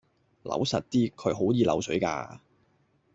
[0.41, 2.39] 扭實啲，佢好易漏水㗎